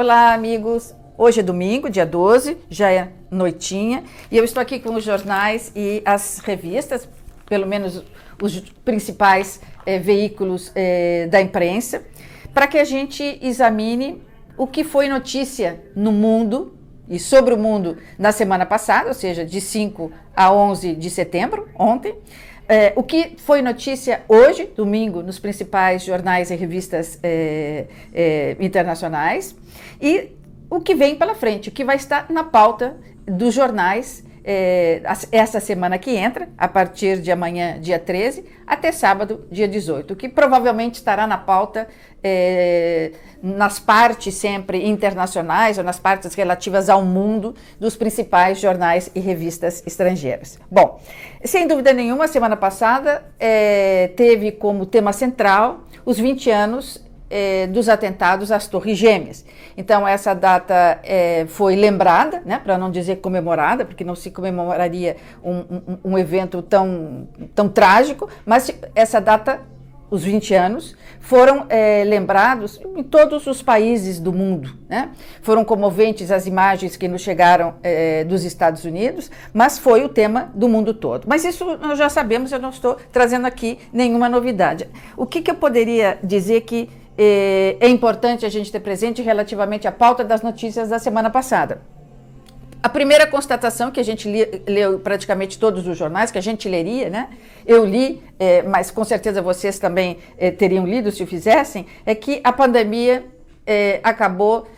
[0.00, 0.94] Olá, amigos.
[1.16, 5.72] Hoje é domingo, dia 12, já é noitinha, e eu estou aqui com os jornais
[5.74, 7.08] e as revistas,
[7.46, 8.04] pelo menos
[8.40, 12.04] os principais eh, veículos eh, da imprensa,
[12.54, 14.22] para que a gente examine
[14.56, 19.44] o que foi notícia no mundo e sobre o mundo na semana passada, ou seja,
[19.44, 22.14] de 5 a 11 de setembro, ontem.
[22.68, 29.56] É, o que foi notícia hoje, domingo, nos principais jornais e revistas é, é, internacionais,
[29.98, 30.32] e
[30.68, 35.60] o que vem pela frente, o que vai estar na pauta dos jornais é, essa
[35.60, 40.94] semana que entra, a partir de amanhã, dia 13, até sábado, dia 18, que provavelmente
[40.94, 41.86] estará na pauta
[42.24, 43.12] é,
[43.42, 49.82] nas partes sempre internacionais ou nas partes relativas ao mundo dos principais jornais e revistas
[49.86, 50.58] estrangeiras.
[50.70, 50.98] Bom,
[51.44, 57.88] sem dúvida nenhuma, semana passada é, teve como tema central os 20 anos é, dos
[57.88, 59.44] atentados às Torres Gêmeas.
[59.76, 65.16] Então, essa data é, foi lembrada, né, para não dizer comemorada, porque não se comemoraria
[65.42, 69.60] um, um, um, evento tão, tão trágico, mas essa data,
[70.10, 74.74] os 20 anos, foram é, lembrados em todos os países do mundo.
[74.88, 75.10] Né?
[75.42, 80.50] Foram comoventes as imagens que nos chegaram é, dos Estados Unidos, mas foi o tema
[80.54, 81.26] do mundo todo.
[81.28, 84.88] Mas isso nós já sabemos, eu não estou trazendo aqui nenhuma novidade.
[85.16, 86.88] O que, que eu poderia dizer que
[87.18, 91.82] é, é importante a gente ter presente relativamente à pauta das notícias da semana passada.
[92.80, 96.68] A primeira constatação que a gente li, leu praticamente todos os jornais, que a gente
[96.68, 97.28] leria, né?
[97.66, 102.14] Eu li, é, mas com certeza vocês também é, teriam lido se o fizessem, é
[102.14, 103.26] que a pandemia
[103.66, 104.68] é, acabou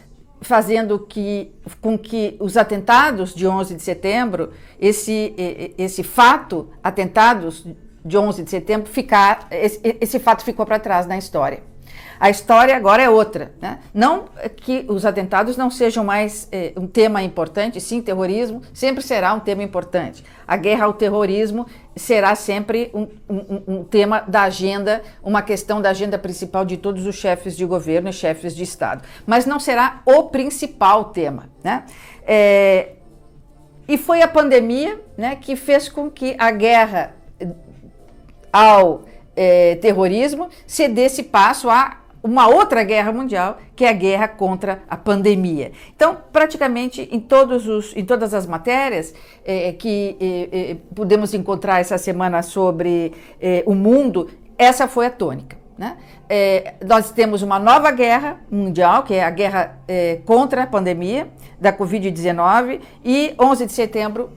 [0.41, 1.53] fazendo que,
[1.83, 5.35] com que os atentados de 11 de setembro, esse,
[5.77, 7.67] esse fato, atentados
[8.03, 11.70] de 11 de setembro, ficar, esse, esse fato ficou para trás na história.
[12.21, 13.53] A história agora é outra.
[13.63, 13.79] Né?
[13.95, 14.27] Não
[14.59, 19.41] que os atentados não sejam mais eh, um tema importante, sim, terrorismo sempre será um
[19.41, 20.23] tema importante.
[20.47, 25.89] A guerra ao terrorismo será sempre um, um, um tema da agenda, uma questão da
[25.89, 29.03] agenda principal de todos os chefes de governo e chefes de Estado.
[29.27, 31.49] Mas não será o principal tema.
[31.65, 31.85] Né?
[32.27, 32.91] É,
[33.89, 37.15] e foi a pandemia né, que fez com que a guerra
[38.53, 44.83] ao é, terrorismo cedesse passo a uma outra guerra mundial, que é a guerra contra
[44.89, 45.73] a pandemia.
[45.95, 49.15] Então, praticamente em, todos os, em todas as matérias
[49.45, 53.13] é, que é, podemos encontrar essa semana sobre
[53.65, 55.59] o mundo, essa foi a tônica.
[55.79, 55.97] Né?
[56.87, 59.79] nós temos uma nova guerra mundial, que é a guerra
[60.27, 64.31] contra a pandemia da Covid-19, e 11 de setembro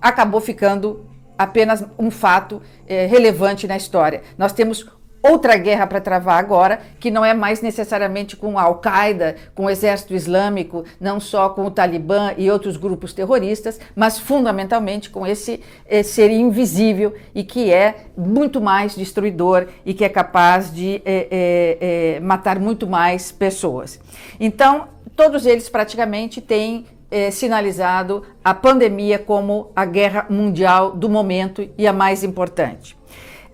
[0.00, 1.04] acabou ficando
[1.36, 4.22] apenas um fato relevante na história.
[4.38, 4.88] Nós temos
[5.22, 9.70] outra guerra para travar agora, que não é mais necessariamente com a Al-Qaeda, com o
[9.70, 15.60] exército islâmico, não só com o Talibã e outros grupos terroristas, mas fundamentalmente com esse,
[16.04, 22.20] ser invisível e que é muito mais destruidor e que é capaz de é, é,
[22.20, 24.00] matar muito mais pessoas.
[24.38, 31.68] Então, todos eles praticamente têm é, sinalizado a pandemia como a guerra mundial do momento
[31.76, 32.96] e a mais importante.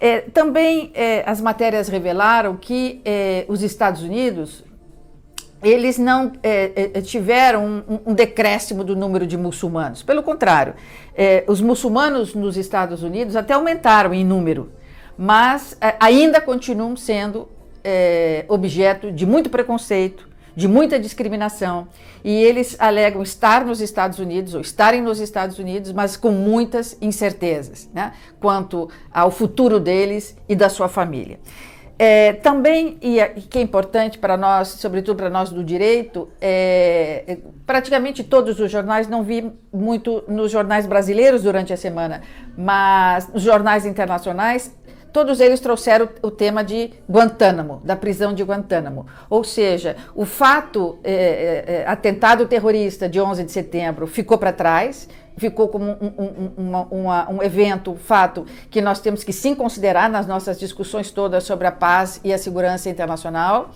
[0.04, 4.62] É, também é, as matérias revelaram que é, os Estados Unidos
[5.62, 10.02] eles não é, é, tiveram um, um, decréscimo do número de muçulmanos.
[10.02, 10.74] Pelo contrário,
[11.16, 14.72] é, os muçulmanos nos Estados Unidos até aumentaram em número,
[15.16, 17.48] mas ainda continuam sendo
[18.48, 21.88] objeto de muito preconceito, de muita discriminação
[22.22, 26.96] e eles alegam estar nos Estados Unidos ou estarem nos Estados Unidos, mas com muitas
[27.00, 31.38] incertezas né, quanto ao futuro deles e da sua família.
[31.96, 38.24] É, também, e que é importante para nós, sobretudo para nós do direito, é, praticamente
[38.24, 42.22] todos os jornais, não vi muito nos jornais brasileiros durante a semana,
[42.58, 44.74] mas nos jornais internacionais,
[45.14, 49.06] todos eles trouxeram o tema de Guantánamo, da prisão de Guantánamo.
[49.30, 54.52] Ou seja, o fato, é, é, é atentado terrorista de 11 de setembro ficou para
[54.52, 59.32] trás, ficou como um, um, uma, uma, um evento, um fato que nós temos que
[59.32, 63.70] sim considerar nas nossas discussões todas sobre a paz e a segurança internacional.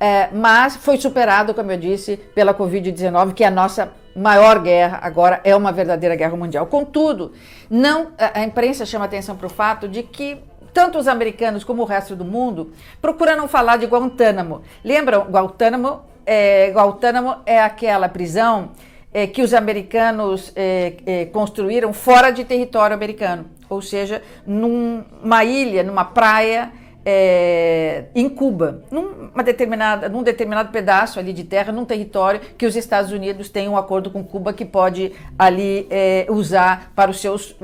[0.00, 4.98] É, mas foi superado, como eu disse, pela Covid-19, que é a nossa maior guerra,
[5.02, 6.66] agora é uma verdadeira guerra mundial.
[6.66, 7.32] Contudo,
[7.68, 10.38] não, a imprensa chama atenção para o fato de que
[10.72, 14.62] tanto os americanos como o resto do mundo procuram não falar de Guantánamo.
[14.84, 15.24] Lembram?
[15.30, 18.70] Guantánamo é, Guantánamo é aquela prisão
[19.12, 25.82] é, que os americanos é, é, construíram fora de território americano, ou seja, numa ilha,
[25.82, 26.72] numa praia
[27.04, 32.76] é, em Cuba, numa determinada, num determinado pedaço ali de terra, num território que os
[32.76, 37.56] Estados Unidos têm um acordo com Cuba que pode ali é, usar para os seus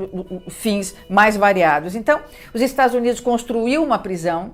[0.49, 1.95] fins mais variados.
[1.95, 2.19] Então,
[2.53, 4.51] os Estados Unidos construiu uma prisão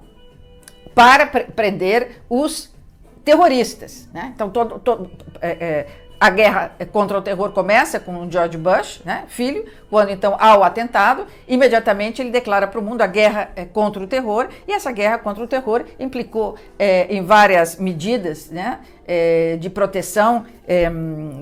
[0.94, 2.74] para prender os
[3.24, 4.09] terroristas.
[4.13, 4.31] Né?
[4.36, 5.09] Então, todo, todo
[5.41, 5.88] é, é
[6.23, 10.63] a guerra contra o terror começa com George Bush, né, filho, quando então há o
[10.63, 14.89] atentado, imediatamente ele declara para o mundo a guerra é, contra o terror, e essa
[14.89, 20.89] guerra contra o terror implicou é, em várias medidas, né, é, de proteção é,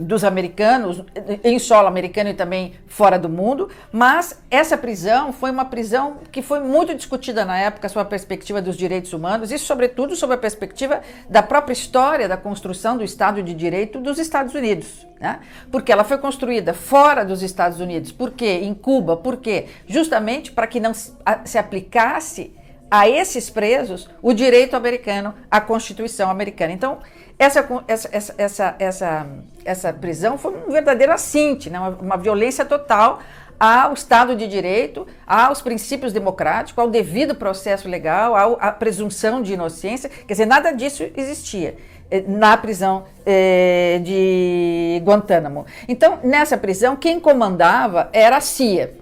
[0.02, 1.04] dos americanos,
[1.44, 6.42] em solo americano e também fora do mundo, mas essa prisão foi uma prisão que
[6.42, 10.38] foi muito discutida na época sob a perspectiva dos direitos humanos e, sobretudo, sob a
[10.38, 15.06] perspectiva da própria história da construção do Estado de Direito dos Estados Unidos.
[15.20, 15.40] Né?
[15.72, 18.12] Porque ela foi construída fora dos Estados Unidos.
[18.12, 18.62] Por quê?
[18.64, 19.16] Em Cuba.
[19.16, 19.68] Por quê?
[19.86, 22.54] Justamente para que não se aplicasse
[22.92, 26.74] a esses presos o direito americano, a Constituição americana.
[26.74, 27.00] Então,
[27.42, 29.28] essa, essa, essa, essa,
[29.66, 31.80] essa prisão foi um verdadeiro assinte, né?
[31.80, 33.20] uma, uma violência total
[33.60, 40.08] ao Estado de Direito, aos princípios democráticos, ao devido processo legal, à presunção de inocência.
[40.10, 41.76] Quer dizer, nada disso existia
[42.12, 45.66] eh, na prisão eh, de Guantánamo.
[45.88, 48.94] Então, nessa prisão, quem comandava era a CIA.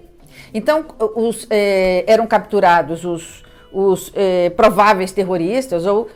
[0.52, 6.08] Então, os, eh, eram capturados os, os eh, prováveis terroristas ou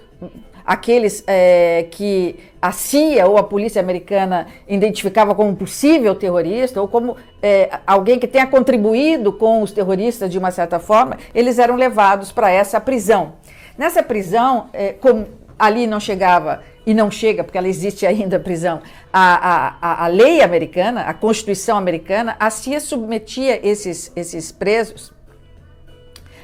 [0.65, 7.17] aqueles é, que a CIA ou a polícia americana identificava como possível terrorista ou como
[7.43, 12.33] é, alguém que tenha contribuído com os terroristas de uma certa forma, eles eram levados
[12.33, 13.35] para essa prisão.
[13.77, 15.27] Nessa prisão, é, como
[15.59, 18.81] ali não chegava e não chega, porque ela existe ainda a prisão,
[19.13, 25.13] a, a, a lei americana, a Constituição americana, a CIA submetia esses, esses presos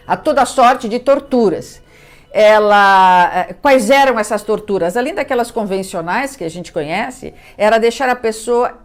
[0.07, 1.81] a toda sorte de torturas
[2.33, 4.97] ela, eh, quais eram essas torturas?
[4.97, 8.79] Além daquelas convencionais que a gente conhece, era deixar a pessoa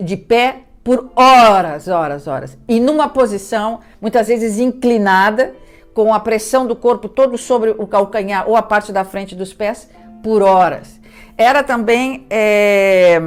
[0.00, 5.54] de pé por horas, horas, horas, e numa posição muitas vezes inclinada,
[5.94, 9.54] com a pressão do corpo todo sobre o calcanhar ou a parte da frente dos
[9.54, 9.88] pés,
[10.22, 11.00] por horas.
[11.38, 13.20] Era também é,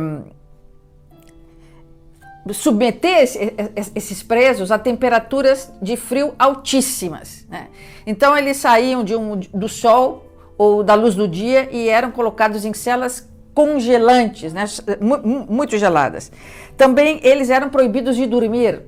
[2.54, 3.24] submeter
[3.96, 7.46] esses presos a temperaturas de frio altíssimas.
[7.50, 7.68] Né?
[8.06, 10.26] Então eles saíam de um, do sol
[10.58, 14.66] ou da luz do dia e eram colocados em celas congelantes, né?
[15.50, 16.32] muito geladas.
[16.76, 18.84] Também eles eram proibidos de dormir.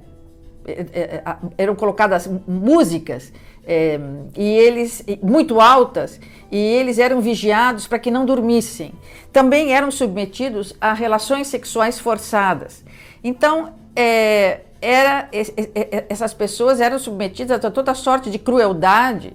[1.57, 3.33] Eram colocadas músicas
[3.65, 3.99] é,
[4.37, 6.19] e eles muito altas
[6.51, 8.93] e eles eram vigiados para que não dormissem.
[9.31, 12.83] Também eram submetidos a relações sexuais forçadas.
[13.23, 15.29] Então, é, era,
[16.07, 19.33] essas pessoas eram submetidas a toda sorte de crueldade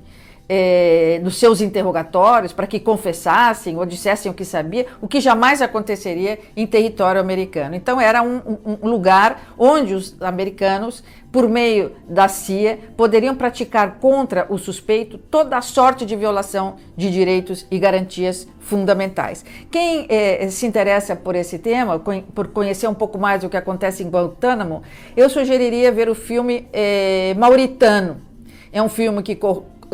[0.57, 5.61] é, nos seus interrogatórios para que confessassem ou dissessem o que sabia, o que jamais
[5.61, 7.75] aconteceria em território americano.
[7.75, 11.03] Então era um, um, lugar onde os americanos,
[11.33, 17.11] por meio da CIA, poderiam praticar contra o suspeito toda a sorte de violação de
[17.11, 19.45] direitos e garantias fundamentais.
[19.73, 24.05] Quem é, se interessa por esse tema, por conhecer um pouco mais o que acontece
[24.05, 24.85] em Guantánamo,
[25.17, 28.23] eu sugeriria ver o filme é, Mauritano.
[28.75, 29.39] É um filme que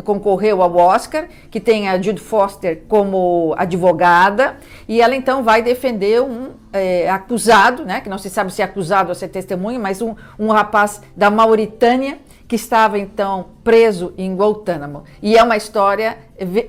[0.01, 6.21] concorreu ao Oscar, que tem a Jude Foster como advogada, e ela então vai defender
[6.21, 9.79] um é, acusado, né, que não se sabe se é acusado ou se é testemunha,
[9.79, 15.03] mas um, um rapaz da Mauritânia que estava então preso em Guantánamo.
[15.21, 16.17] E é uma história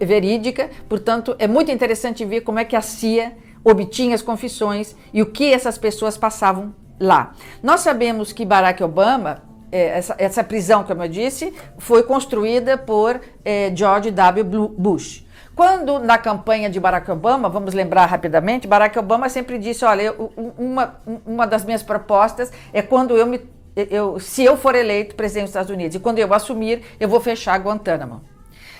[0.00, 3.32] verídica, portanto, é muito interessante ver como é que a CIA
[3.64, 7.32] obtinha as confissões e o que essas pessoas passavam lá.
[7.62, 9.42] Nós sabemos que Barack Obama
[9.72, 14.68] é, essa, essa, prisão, como eu disse, foi construída por é, George W.
[14.68, 15.24] Bush.
[15.54, 20.14] Quando na campanha de Barack Obama, vamos lembrar rapidamente, Barack Obama sempre disse: olha,
[20.56, 23.40] uma, uma das minhas propostas é quando eu me.
[23.74, 27.20] Eu, se eu for eleito presidente dos Estados Unidos e quando eu assumir, eu vou
[27.20, 28.20] fechar Guantánamo.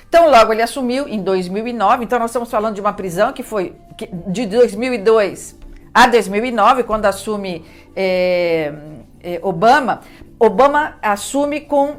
[0.07, 2.05] Então, logo ele assumiu em 2009.
[2.05, 3.75] Então, nós estamos falando de uma prisão que foi
[4.27, 5.57] de 2002
[5.95, 7.65] a 2009, quando assume
[7.97, 8.75] é,
[9.23, 10.01] é, Obama.
[10.45, 11.99] Obama assume com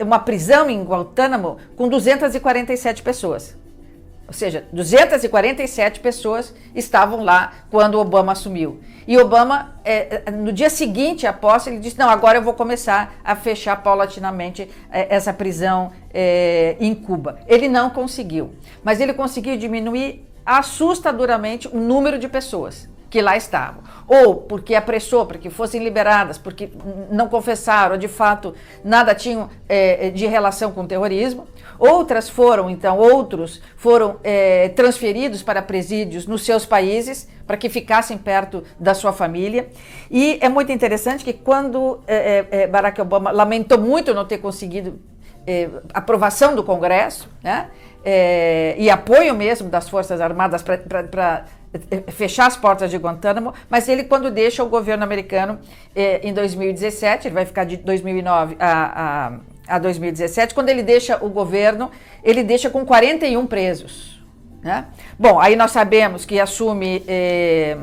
[0.00, 3.54] uma prisão em Guantánamo com 247 pessoas.
[4.26, 8.80] Ou seja, 247 pessoas estavam lá quando Obama assumiu.
[9.06, 12.54] E Obama, é, é, no dia seguinte à posse, ele disse: Não, agora eu vou
[12.54, 15.92] começar a fechar paulatinamente é, essa prisão
[16.80, 17.40] em Cuba.
[17.46, 23.84] Ele não conseguiu, mas ele conseguiu diminuir assustadoramente o número de pessoas que lá estavam.
[24.08, 26.68] Ou porque apressou para que fossem liberadas, porque
[27.12, 28.52] não confessaram, de fato,
[28.84, 31.46] nada tinham é, de relação com o terrorismo.
[31.78, 38.18] Outras foram, então, outros foram é, transferidos para presídios nos seus países, para que ficassem
[38.18, 39.68] perto da sua família.
[40.10, 44.38] E é muito interessante que quando é, é, é Barack Obama lamentou muito não ter
[44.38, 44.98] conseguido
[45.46, 47.68] é, aprovação do Congresso, né?
[48.04, 51.44] É, e apoio mesmo das Forças Armadas para
[52.12, 55.58] fechar as portas de Guantánamo, mas ele, quando deixa o governo americano
[55.94, 59.32] em 2017, ele vai ficar de 2009 a, a
[59.66, 61.90] a 2017, quando ele deixa o governo,
[62.22, 64.22] ele deixa com 41 presos.
[64.62, 64.86] Né?
[65.18, 67.02] Bom, aí nós sabemos que assume.
[67.06, 67.76] Eh,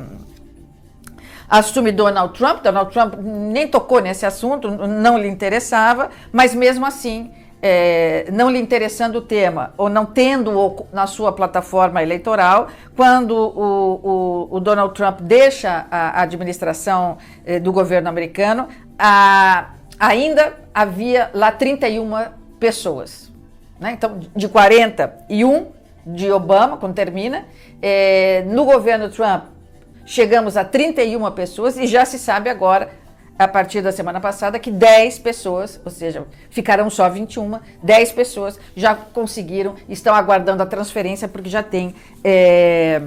[1.49, 2.63] assume Donald Trump.
[2.63, 7.31] Donald Trump nem tocou nesse assunto, não lhe interessava, mas mesmo assim,
[7.61, 14.47] é, não lhe interessando o tema, ou não tendo na sua plataforma eleitoral, quando o,
[14.49, 19.69] o, o Donald Trump deixa a, administração é, do governo americano, a
[20.01, 22.09] ainda havia lá 31
[22.59, 23.31] pessoas.
[23.79, 23.91] Né?
[23.91, 25.67] Então, de 41
[26.03, 27.45] de Obama, quando termina,
[27.79, 29.43] é, no governo Trump
[30.03, 32.89] chegamos a 31 pessoas e já se sabe agora,
[33.37, 38.59] a partir da semana passada, que 10 pessoas, ou seja, ficaram só 21, 10 pessoas
[38.75, 41.95] já conseguiram, estão aguardando a transferência porque já tem.
[42.23, 43.01] É,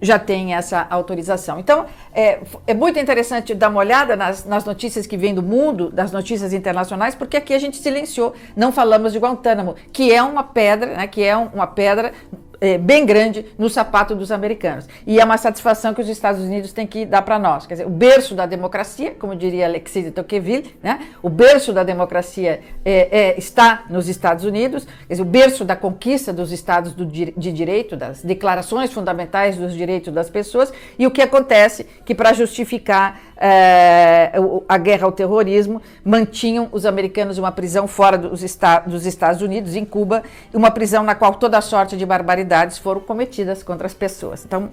[0.00, 1.58] já tem essa autorização.
[1.58, 5.90] Então, é, é, muito interessante dar uma olhada nas, nas, notícias que vêm do mundo,
[5.90, 10.42] das notícias internacionais, porque aqui a gente silenciou, não falamos de Guantánamo, que é uma
[10.42, 12.12] pedra, né, que é um, uma pedra
[12.60, 14.88] é, bem grande no sapato dos americanos.
[15.06, 17.66] E é uma satisfação que os Estados Unidos têm que dar para nós.
[17.66, 21.08] Quer dizer, o berço da democracia, como diria Alexis de Tocqueville, né?
[21.22, 25.76] o berço da democracia é, é, está nos Estados Unidos, quer dizer, o berço da
[25.76, 31.10] conquista dos Estados do, de Direito, das declarações fundamentais dos direitos das pessoas, e o
[31.10, 34.32] que acontece que para justificar é,
[34.68, 38.40] a guerra ao terrorismo, mantinham os americanos uma prisão fora dos,
[38.86, 40.22] dos Estados Unidos, em Cuba,
[40.54, 42.06] uma prisão na qual toda sorte de
[42.46, 44.44] barbaridades foram cometidas contra as pessoas.
[44.44, 44.70] Então,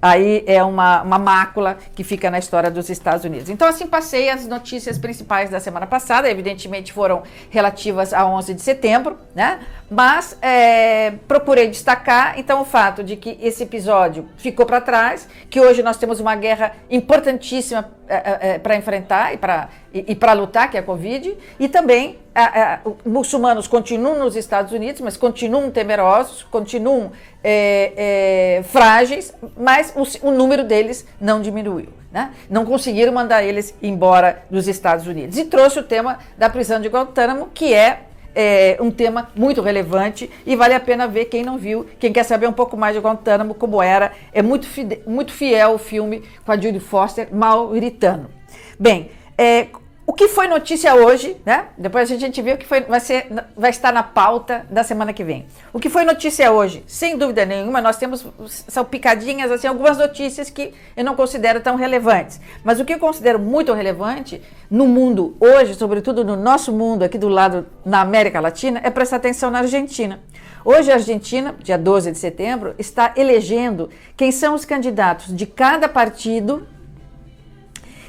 [0.00, 3.48] aí é uma, uma mácula que fica na história dos Estados Unidos.
[3.48, 8.62] Então, assim, passei as notícias principais da semana passada, evidentemente foram relativas a 11 de
[8.62, 9.60] setembro, né?
[9.88, 15.60] Mas é, procurei destacar, então, o fato de que esse episódio ficou para trás, que
[15.60, 20.14] hoje nós temos uma guerra importantíssima é, é, é para enfrentar e para e, e
[20.14, 25.00] para lutar, que é a Covid, e também a, a, muçulmanos continuam nos Estados Unidos,
[25.00, 27.12] mas continuam temerosos, continuam
[27.42, 31.88] é, é, frágeis, mas o, o, número deles não diminuiu.
[32.10, 32.32] Né?
[32.48, 35.38] Não conseguiram mandar eles embora dos Estados Unidos.
[35.38, 38.00] E trouxe o tema da prisão de Guantánamo, que é
[38.34, 42.24] é, um tema muito relevante e vale a pena ver quem não viu, quem quer
[42.24, 44.12] saber um pouco mais de Guantánamo, como era.
[44.32, 44.66] É muito,
[45.06, 48.30] muito fiel o filme com a Judy Foster, Mauritano.
[48.78, 49.68] Bem, é,
[50.04, 51.66] o que foi notícia hoje, né?
[51.78, 55.12] Depois a gente vê o que foi, vai, ser, vai estar na pauta da semana
[55.12, 55.46] que vem.
[55.72, 56.82] O que foi notícia hoje?
[56.88, 61.76] Sem dúvida nenhuma, nós temos, são picadinhas, assim, algumas notícias que eu não considero tão
[61.76, 62.40] relevantes.
[62.64, 67.16] Mas o que eu considero muito relevante no mundo hoje, sobretudo no nosso mundo, aqui
[67.16, 70.18] do lado, na América Latina, é prestar atenção na Argentina.
[70.64, 75.88] Hoje a Argentina, dia 12 de setembro, está elegendo quem são os candidatos de cada
[75.88, 76.66] partido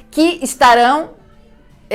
[0.09, 1.21] que estarão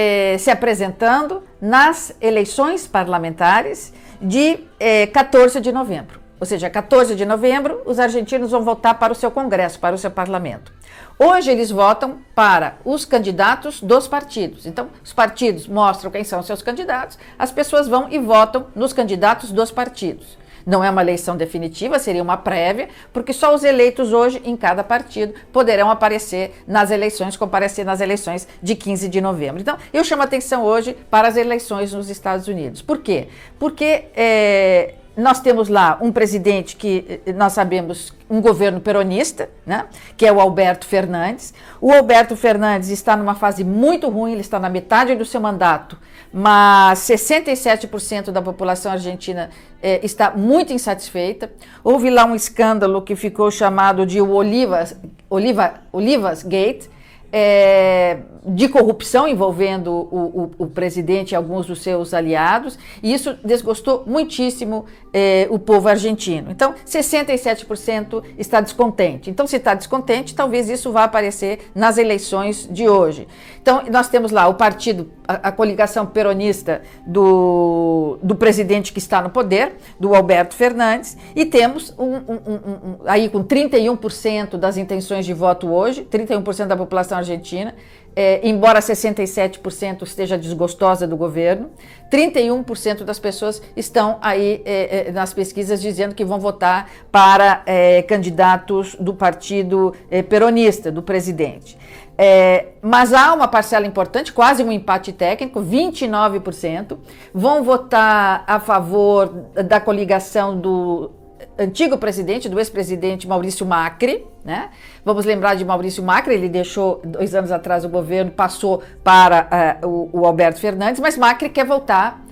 [0.00, 6.20] eh, se apresentando nas eleições parlamentares de eh, 14 de novembro.
[6.38, 9.98] Ou seja, 14 de novembro, os argentinos vão votar para o seu Congresso, para o
[9.98, 10.72] seu parlamento.
[11.18, 14.66] Hoje eles votam para os candidatos dos partidos.
[14.66, 19.50] Então, os partidos mostram quem são seus candidatos, as pessoas vão e votam nos candidatos
[19.50, 20.38] dos partidos.
[20.68, 24.84] Não é uma eleição definitiva, seria uma prévia, porque só os eleitos hoje em cada
[24.84, 29.62] partido poderão aparecer nas eleições, comparecer nas eleições de 15 de novembro.
[29.62, 32.82] Então, eu chamo a atenção hoje para as eleições nos Estados Unidos.
[32.82, 33.28] Por quê?
[33.58, 39.86] Porque é, nós temos lá um presidente que eh, nós sabemos, um governo peronista, né,
[40.16, 41.52] que é o Alberto Fernandes.
[41.80, 45.98] O Alberto Fernandes está numa fase muito ruim, ele está na metade do seu mandato
[46.32, 49.50] mas 67% da população argentina
[49.82, 51.50] é, está muito insatisfeita.
[51.82, 54.94] Houve lá um escândalo que ficou chamado de o Olivas,
[55.30, 56.86] Oliva, Olivas Gate,
[57.32, 63.36] é, de corrupção envolvendo o, o, o, presidente e alguns dos seus aliados, e isso
[63.44, 66.50] desgostou muitíssimo eh, o povo argentino.
[66.50, 69.30] Então, 67% está descontente.
[69.30, 73.26] Então, se está descontente, talvez isso vá aparecer nas eleições de hoje.
[73.60, 79.20] Então, nós temos lá o partido, a, a coligação peronista do, do presidente que está
[79.20, 85.26] no poder, do Alberto Fernandes, e temos um, um, um, aí com 31% das intenções
[85.26, 87.74] de voto hoje, 31% da população argentina,
[88.14, 91.70] é, embora 67% esteja desgostosa do governo,
[92.10, 98.02] 31% das pessoas estão aí é, é, nas pesquisas dizendo que vão votar para é,
[98.02, 101.78] candidatos do partido é, peronista, do presidente.
[102.20, 106.98] É, mas há uma parcela importante, quase um empate técnico, 29%,
[107.32, 111.12] vão votar a favor da coligação do
[111.58, 114.70] antigo presidente, do ex-presidente Maurício Macri, né?
[115.04, 119.88] Vamos lembrar de Maurício Macri, ele deixou dois anos atrás o governo, passou para uh,
[119.88, 122.24] o, o, Alberto Fernandes, mas Macri quer voltar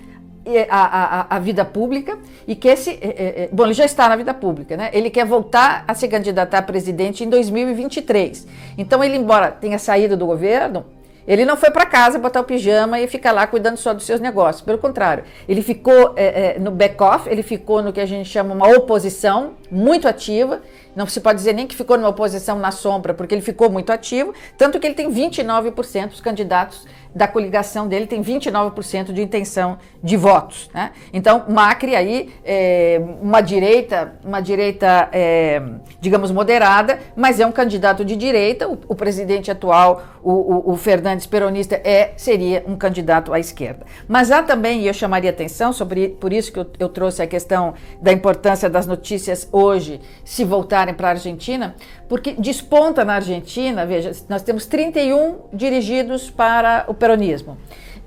[0.70, 4.76] à, vida pública e que esse, eh, eh, bom, ele já está na vida pública,
[4.76, 4.90] né?
[4.92, 8.46] Ele quer voltar a se candidatar a presidente em 2023.
[8.78, 10.84] Então ele, embora tenha saído do governo,
[11.26, 14.21] ele não foi para casa botar o pijama e ficar lá cuidando só dos seus
[14.21, 14.62] negócios.
[14.62, 18.54] Pelo contrário, ele ficou é, é, no back-off, ele ficou no que a gente chama
[18.54, 20.62] uma oposição muito ativa.
[20.95, 23.90] Não se pode dizer nem que ficou numa oposição na sombra, porque ele ficou muito
[23.92, 24.33] ativo.
[24.56, 30.18] Tanto que ele tem 29% dos candidatos da coligação dele tem 29% de intenção de
[30.18, 30.68] votos.
[30.75, 30.90] Né?
[31.14, 35.62] Então, Macri aí, é, uma direita, uma direita, é,
[35.99, 38.68] digamos, moderada, mas é um candidato de direita.
[38.68, 43.87] O, o presidente atual, o, o, o, Fernandes peronista, é, seria um candidato à esquerda.
[44.06, 47.26] Mas há também, e eu chamaria atenção sobre, por isso que eu, eu trouxe a
[47.26, 51.75] questão da importância das notícias hoje se voltarem para a Argentina,
[52.08, 57.56] porque desponta na Argentina, veja, nós temos 31 dirigidos para o peronismo.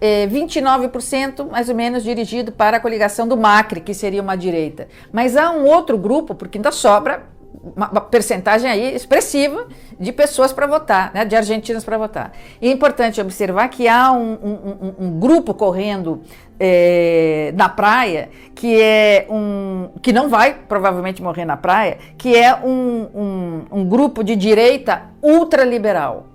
[0.02, 4.88] É, 29% mais ou menos dirigido para a coligação do Macri, que seria uma direita.
[5.12, 7.24] Mas há um outro grupo, porque ainda sobra
[7.64, 9.68] uma, percentagem aí expressiva
[10.00, 12.32] de pessoas para votar, né, de argentinos para votar.
[12.62, 16.22] E é importante observar que há um, um, um grupo correndo
[16.60, 22.56] é, na praia, que é um que não vai provavelmente morrer na praia, que é
[22.56, 26.28] um, um, um grupo de direita ultraliberal.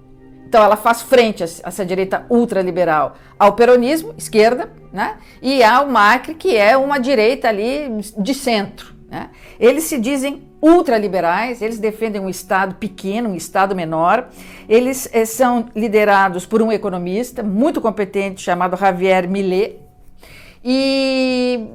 [0.46, 5.16] Então ela faz frente a essa direita ultraliberal ao peronismo, esquerda, né?
[5.42, 8.94] E ao Macri, que é uma direita ali de centro.
[9.10, 9.30] Né?
[9.58, 14.28] Eles se dizem ultraliberais, eles defendem um Estado pequeno, um Estado menor.
[14.66, 19.84] Eles eh, são liderados por um economista muito competente chamado Javier Millet,
[20.64, 21.66] e,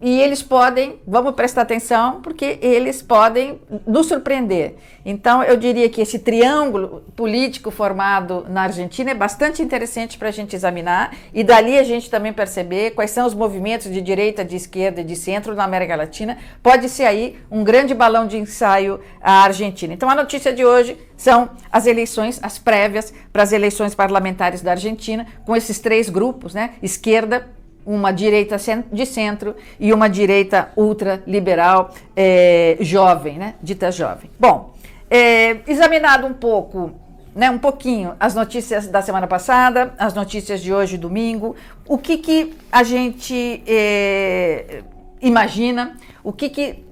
[0.00, 4.76] e eles podem, vamos prestar atenção, porque eles podem nos surpreender.
[5.04, 10.30] Então, eu diria que esse triângulo político formado na Argentina é bastante interessante para a
[10.32, 14.56] gente examinar e dali a gente também perceber quais são os movimentos de direita, de
[14.56, 16.38] esquerda e de centro na América Latina.
[16.62, 19.92] Pode ser aí um grande balão de ensaio a Argentina.
[19.92, 24.70] Então, a notícia de hoje são as eleições, as prévias para as eleições parlamentares da
[24.70, 26.70] Argentina, com esses três grupos, né?
[26.82, 27.46] Esquerda,
[27.90, 28.56] uma direita
[28.92, 33.54] de centro e uma direita ultraliberal é, jovem, né?
[33.60, 34.30] dita jovem.
[34.38, 34.72] Bom,
[35.10, 36.92] é, examinado um pouco,
[37.34, 41.56] né, um pouquinho as notícias da semana passada, as notícias de hoje, domingo,
[41.88, 44.84] o que, que a gente é,
[45.20, 46.84] imagina, o que, que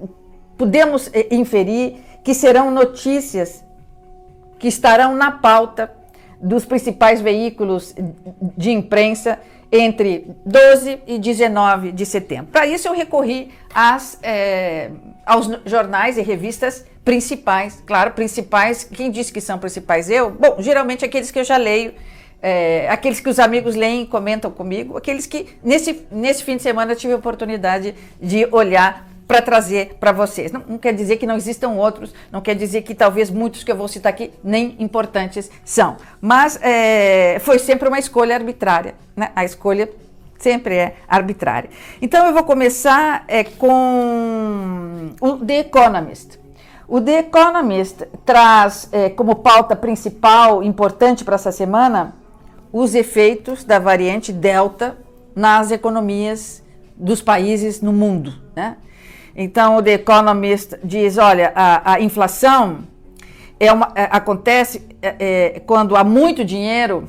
[0.57, 3.63] podemos é, inferir que serão notícias
[4.59, 5.89] que estarão na pauta
[6.41, 7.95] dos principais veículos
[8.57, 9.39] de imprensa
[9.71, 12.47] entre 12 e 19 de setembro.
[12.51, 14.91] Para isso, eu recorri às, é,
[15.25, 18.83] aos jornais e revistas principais, claro, principais.
[18.83, 20.09] Quem disse que são principais?
[20.09, 20.31] Eu?
[20.31, 21.93] Bom, geralmente aqueles que eu já leio,
[22.41, 26.63] é, aqueles que os amigos leem e comentam comigo, aqueles que nesse, nesse fim de
[26.63, 30.51] semana eu tive a oportunidade de olhar para trazer para vocês.
[30.51, 33.71] Não, não, quer dizer que não existam outros, não quer dizer que talvez muitos que
[33.71, 35.97] eu vou citar aqui nem importantes são.
[36.19, 38.95] Mas é, foi sempre uma escolha arbitrária.
[39.15, 39.29] Né?
[39.35, 39.87] A escolha
[40.39, 41.69] sempre é arbitrária.
[42.01, 46.39] Então eu vou começar é, com o The Economist.
[46.87, 52.15] O The Economist traz é, como pauta principal, importante para essa semana,
[52.73, 54.97] os efeitos da variante Delta
[55.35, 56.63] nas economias
[56.95, 58.33] dos países no mundo.
[58.55, 58.75] Né?
[59.35, 62.79] Então, o The Economist diz: olha, a, a inflação
[63.59, 65.15] é uma, é, acontece é,
[65.55, 67.07] é, quando há muito dinheiro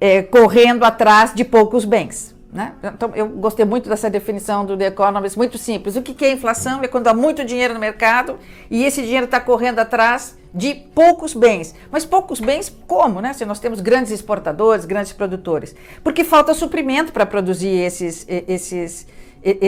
[0.00, 2.34] é, correndo atrás de poucos bens.
[2.52, 2.72] Né?
[2.82, 5.94] Então, eu gostei muito dessa definição do The Economist, muito simples.
[5.94, 6.82] O que é inflação?
[6.82, 8.38] É quando há muito dinheiro no mercado
[8.70, 11.74] e esse dinheiro está correndo atrás de poucos bens.
[11.90, 13.34] Mas poucos bens como, né?
[13.34, 15.76] Se nós temos grandes exportadores, grandes produtores.
[16.02, 19.06] Porque falta suprimento para produzir esses, esses,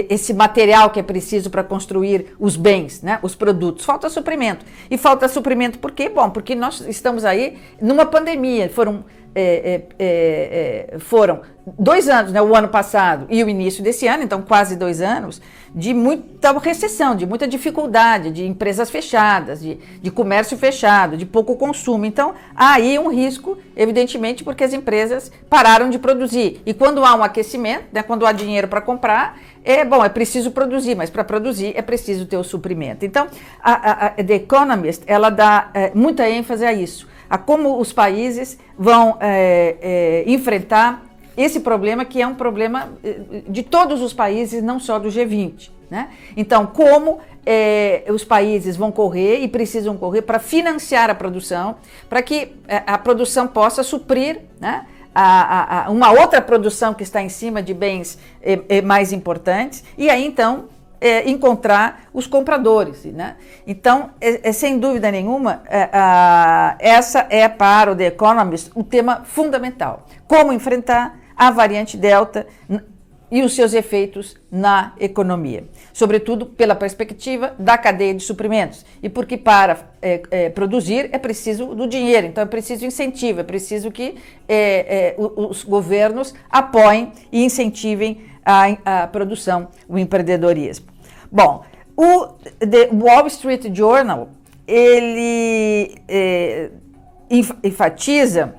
[0.09, 3.21] esse material que é preciso para construir os bens, né?
[3.23, 3.85] os produtos.
[3.85, 4.65] Falta suprimento.
[4.91, 6.09] E falta suprimento por quê?
[6.09, 8.69] Bom, porque nós estamos aí numa pandemia.
[8.69, 9.05] Foram
[9.41, 11.41] é, é, é, foram
[11.79, 15.41] dois anos, né, o ano passado e o início desse ano, então quase dois anos,
[15.75, 21.57] de muita recessão, de muita dificuldade, de empresas fechadas, de, de comércio fechado, de pouco
[21.57, 22.07] consumo.
[22.07, 26.63] Então, há aí um risco, evidentemente, porque as empresas pararam de produzir.
[26.65, 30.53] E quando há um aquecimento, né, quando há dinheiro para comprar, é bom, é preciso
[30.53, 33.05] produzir, mas para produzir é preciso ter o suprimento.
[33.05, 33.27] Então,
[33.63, 37.93] a, a, a The Economist, ela dá é, muita ênfase a isso a como os
[37.93, 41.05] países vão é, é, enfrentar
[41.37, 45.71] esse problema, que é um problema é, de todos os países, não só do G20.
[45.91, 46.09] Né?
[46.37, 51.77] Então, como é, os países vão correr e precisam correr para financiar a produção,
[52.09, 57.23] para que é, a produção possa suprir né, a, a, uma outra produção que está
[57.23, 60.67] em cima de bens é, mais importantes, e aí então
[61.01, 63.05] é, encontrar os compradores.
[63.05, 63.37] Né?
[63.67, 68.83] Então, é, é, sem dúvida nenhuma, é, a, essa é para o The Economist um
[68.83, 70.07] tema fundamental.
[70.27, 72.47] Como enfrentar a variante Delta
[73.31, 79.37] e os seus efeitos na economia, sobretudo pela perspectiva da cadeia de suprimentos e porque
[79.37, 84.17] para é, é, produzir é preciso do dinheiro, então é preciso incentivo, é preciso que
[84.49, 90.87] é, é os governos apoiem e incentivem a, a produção, o empreendedorismo.
[91.31, 91.63] Bom,
[91.97, 92.27] o
[92.59, 94.31] The Wall Street Journal
[94.67, 96.71] ele é,
[97.65, 98.55] enfatiza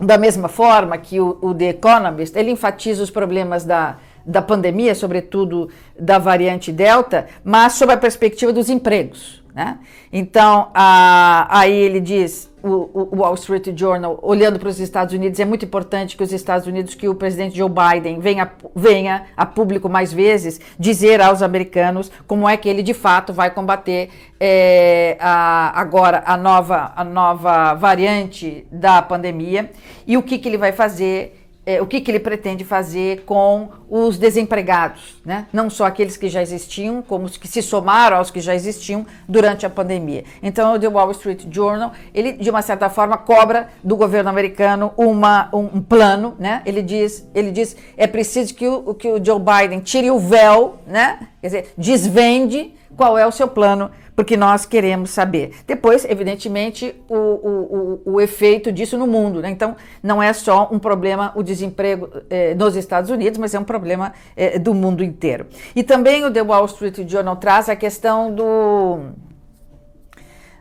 [0.00, 4.94] da mesma forma que o, o, The Economist, ele enfatiza os problemas da, da pandemia,
[4.94, 9.39] sobretudo da variante Delta, mas sob a perspectiva dos empregos.
[9.54, 9.78] Né?
[10.12, 15.40] Então, a, aí ele diz o, o, Wall Street Journal, olhando para os Estados Unidos,
[15.40, 19.46] é muito importante que os Estados Unidos, que o presidente Joe Biden venha, venha a
[19.46, 25.16] público mais vezes dizer aos americanos como é que ele de fato vai combater é,
[25.18, 29.70] a, agora a nova, a nova variante da pandemia
[30.06, 33.68] e o que, que ele vai fazer é, o que, que ele pretende fazer com
[33.88, 35.46] os desempregados, né?
[35.52, 39.06] não só aqueles que já existiam, como os que se somaram aos que já existiam
[39.28, 40.24] durante a pandemia.
[40.42, 44.92] Então, o The Wall Street Journal, ele, de uma certa forma, cobra do governo americano
[44.96, 46.62] uma, um, um plano, né?
[46.64, 50.78] ele, diz, ele diz é preciso que o, que o Joe Biden tire o véu,
[50.86, 51.28] né?
[51.40, 55.52] quer dizer, desvende qual é o seu plano porque nós queremos saber.
[55.66, 59.40] Depois, evidentemente, o, o, o, o efeito disso no mundo.
[59.40, 59.50] Né?
[59.50, 63.64] Então, não é só um problema o desemprego eh, nos Estados Unidos, mas é um
[63.64, 65.46] problema eh, do mundo inteiro.
[65.74, 68.98] E também o The Wall Street Journal traz a questão do.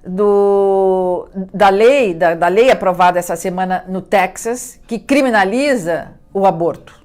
[0.01, 6.98] Do, da lei da, da lei aprovada essa semana no Texas que criminaliza o aborto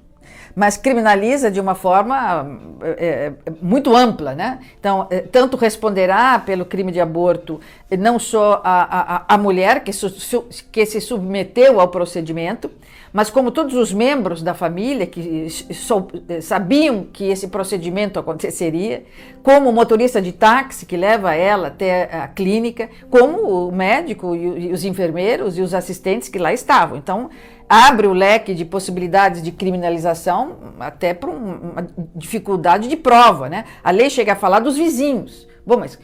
[0.55, 4.59] mas criminaliza de uma forma é, muito ampla, né?
[4.79, 7.59] Então, é, tanto responderá pelo crime de aborto
[7.99, 12.71] não só a, a, a mulher que, su, que se submeteu ao procedimento,
[13.11, 16.07] mas como todos os membros da família que so,
[16.41, 19.05] sabiam que esse procedimento aconteceria,
[19.41, 24.71] como o motorista de táxi que leva ela até a clínica, como o médico e
[24.73, 26.97] os enfermeiros e os assistentes que lá estavam.
[26.97, 27.29] Então,
[27.69, 33.65] abre o leque de possibilidades de criminalização até para uma dificuldade de prova, né?
[33.83, 35.47] A lei chega a falar dos vizinhos.
[35.65, 35.97] Bom, mas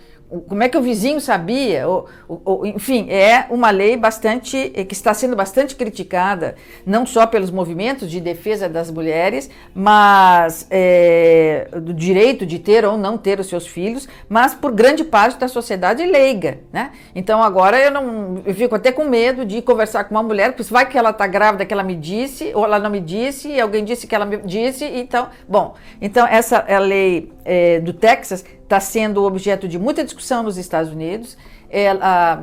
[0.48, 1.88] como é que o vizinho sabia?
[1.88, 7.28] Ou, ou, enfim, é uma lei bastante eh, que está sendo bastante criticada, não só
[7.28, 13.39] pelos movimentos de defesa das mulheres, mas é, do direito de ter ou não ter
[13.41, 16.91] os seus filhos, mas por grande parte da sociedade leiga, né?
[17.13, 20.72] Então agora eu não, eu fico até com medo de conversar com uma mulher, porque
[20.72, 23.60] vai que ela está grávida, que ela me disse, ou ela não me disse, e
[23.60, 27.91] alguém disse que ela me disse, então, bom, então essa é a lei é, do
[27.91, 31.38] Texas está sendo objeto de muita discussão nos Estados Unidos.
[31.69, 32.41] Ela,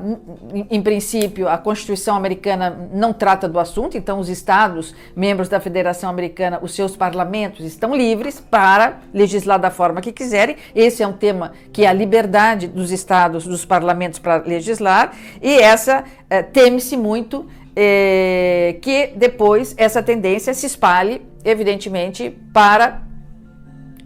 [0.70, 6.08] em princípio, a Constituição americana não trata do assunto, então os estados, membros da Federação
[6.08, 10.56] Americana, os seus parlamentos estão livres para legislar da forma que quiserem.
[10.74, 15.58] Esse é um tema que é a liberdade dos estados, dos parlamentos para legislar, e
[15.58, 23.02] essa é, teme-se muito é, que depois essa tendência se espalhe, evidentemente, para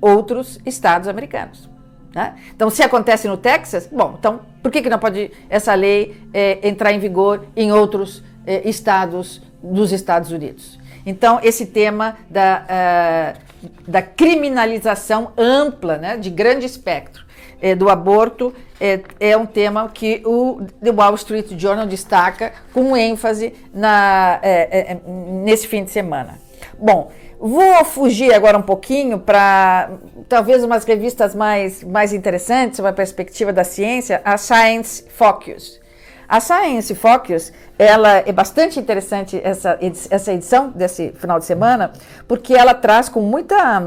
[0.00, 1.71] outros estados americanos.
[2.14, 2.34] Né?
[2.54, 6.66] Então, se acontece no Texas, bom, então por que, que não pode essa lei é,
[6.66, 10.78] entrar em vigor em outros é, estados dos Estados Unidos?
[11.04, 17.24] Então, esse tema da, uh, da criminalização ampla, né, de grande espectro,
[17.60, 22.96] é, do aborto é, é, um tema que o The Wall Street Journal destaca com
[22.96, 26.40] ênfase na, é, nesse fim de semana.
[26.76, 29.90] Bom, vou fugir agora um pouquinho para
[30.28, 35.80] talvez umas revistas mais, mais interessantes, uma perspectiva da ciência, a Science Focus.
[36.28, 39.76] A Science Focus, ela é bastante interessante essa,
[40.08, 41.92] essa edição desse final de semana,
[42.28, 43.82] porque ela traz com muita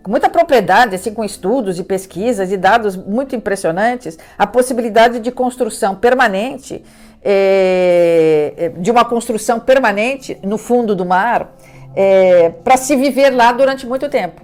[0.00, 5.30] com muita propriedade, assim, com estudos e pesquisas e dados muito impressionantes, a possibilidade de
[5.32, 6.82] construção permanente,
[7.20, 11.52] é, de uma construção permanente no fundo do mar,
[11.94, 14.42] é, para se viver lá durante muito tempo.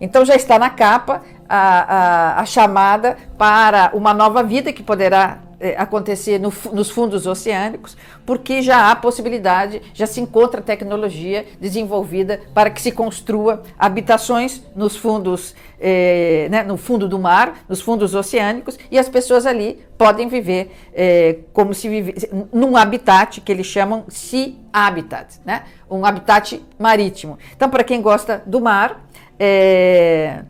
[0.00, 5.38] Então já está na capa a, a, a chamada para uma nova vida que poderá
[5.76, 7.96] acontecer no, nos fundos oceânicos,
[8.26, 14.96] porque já há possibilidade, já se encontra tecnologia desenvolvida para que se construa habitações nos
[14.96, 20.28] fundos, eh, né, no fundo do mar, nos fundos oceânicos, e as pessoas ali podem
[20.28, 22.14] viver eh, como se vive
[22.52, 27.38] num habitat que eles chamam Sea Habitat, né, um habitat marítimo.
[27.56, 29.06] Então, para quem gosta do mar,
[29.38, 30.42] é,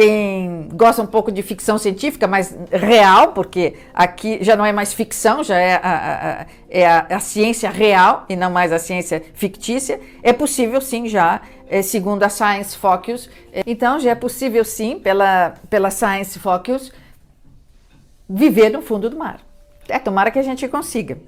[0.00, 4.94] quem gosta um pouco de ficção científica, mas real, porque aqui já não é mais
[4.94, 9.22] ficção, já é a, a, é a, a ciência real e não mais a ciência
[9.34, 13.28] fictícia, é possível sim já, é, segundo a Science Focus.
[13.52, 16.90] É, então já é possível sim, pela, pela Science Focus,
[18.26, 19.40] viver no fundo do mar.
[19.86, 21.18] É, tomara que a gente consiga.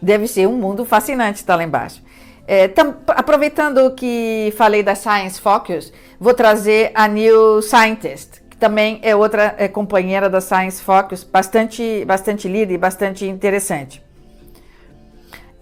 [0.00, 2.02] Deve ser um mundo fascinante estar lá embaixo.
[2.46, 9.00] É, tam, aproveitando que falei da Science Focus, vou trazer a New Scientist, que também
[9.02, 14.02] é outra é, companheira da Science Focus, bastante, bastante lida e bastante interessante.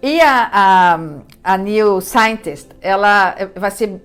[0.01, 0.99] E a, a,
[1.53, 4.01] a New Scientist, ela é, vai ser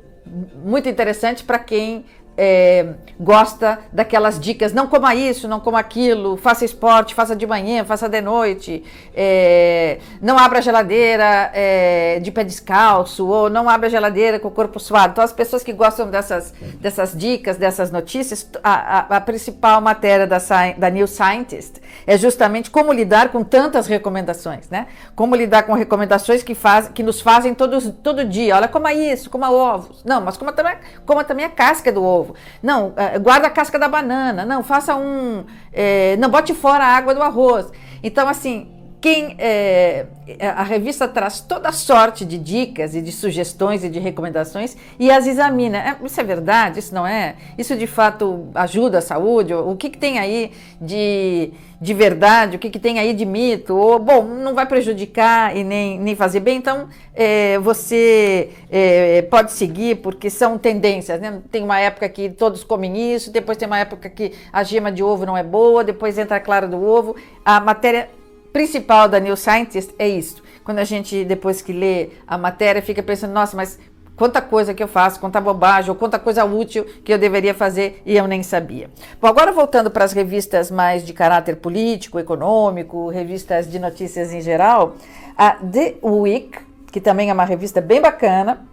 [0.64, 2.04] muito interessante para quem
[2.40, 7.84] é, gosta daquelas dicas, não coma isso, não coma aquilo, faça esporte, faça de manhã,
[7.84, 13.88] faça de noite, é, não abra a geladeira é, de pé descalço, ou não abra
[13.88, 15.12] a geladeira com o corpo suado.
[15.12, 20.26] Então, as pessoas que gostam dessas, dessas dicas, dessas notícias, a, a, a principal matéria
[20.26, 20.38] da,
[20.78, 24.86] da New Scientist é justamente como lidar com tantas recomendações, né?
[25.16, 28.54] Como lidar com recomendações que, faz, que nos fazem todos, todo dia.
[28.54, 30.04] Olha, coma isso, coma ovos.
[30.04, 32.27] Não, mas coma também, coma também a casca do ovo.
[32.62, 34.44] Não, é, guarda a casca da banana.
[34.44, 35.44] Não, faça um.
[35.72, 37.70] É, não bote fora a água do arroz.
[38.02, 40.06] Então, assim, quem é,
[40.40, 45.26] a revista traz toda sorte de dicas e de sugestões e de recomendações e as
[45.26, 45.78] examina.
[45.78, 46.80] É, isso é verdade?
[46.80, 47.36] Isso não é?
[47.56, 49.54] Isso de fato ajuda a saúde?
[49.54, 52.56] O que, que tem aí de, de verdade?
[52.56, 53.76] O que, que tem aí de mito?
[53.76, 59.52] Ou, bom, não vai prejudicar e nem, nem fazer bem, então é, você é, pode
[59.52, 61.20] seguir, porque são tendências.
[61.20, 61.40] Né?
[61.52, 65.04] Tem uma época que todos comem isso, depois tem uma época que a gema de
[65.04, 67.14] ovo não é boa, depois entra a clara do ovo.
[67.44, 68.17] A matéria
[68.52, 70.42] principal da New Scientist é isso.
[70.64, 73.78] Quando a gente, depois que lê a matéria, fica pensando, nossa, mas
[74.18, 78.02] quanta coisa que eu faço, quanta bobagem, ou quanta coisa útil que eu deveria fazer
[78.04, 78.90] e eu nem sabia.
[79.20, 84.40] Bom, agora voltando para as revistas mais de caráter político, econômico, revistas de notícias em
[84.40, 84.96] geral,
[85.36, 86.58] a The Week,
[86.90, 88.66] que também é uma revista bem bacana,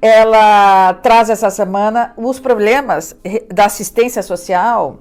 [0.00, 3.14] ela traz essa semana os problemas
[3.52, 5.00] da assistência social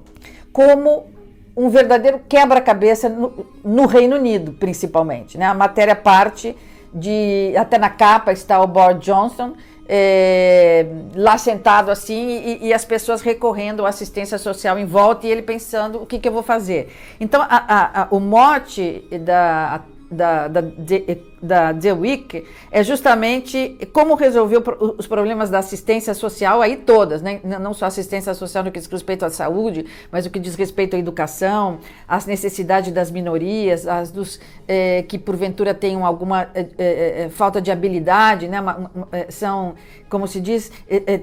[0.51, 1.14] como
[1.55, 5.37] um verdadeiro quebra-cabeça no, no, Reino Unido, principalmente.
[5.37, 5.45] Né?
[5.45, 6.55] A matéria parte
[6.93, 7.53] de.
[7.57, 9.53] Até na capa está o Boris Johnson.
[9.87, 15.29] É, lá sentado assim e, e, as pessoas recorrendo à assistência social em volta e
[15.29, 16.91] ele pensando o que, que eu vou fazer.
[17.19, 23.77] Então, a, a, a, o mote da, da, da, de, da The Week é justamente
[23.93, 24.62] como resolver
[24.97, 27.39] os problemas da assistência social aí todas, né?
[27.43, 30.95] não só assistência social no que diz respeito à saúde, mas o que diz respeito
[30.95, 37.29] à educação, às necessidades das minorias, as dos é, que porventura tenham alguma é, é,
[37.29, 38.58] falta de habilidade, né?
[39.29, 39.75] São,
[40.10, 40.71] como se diz,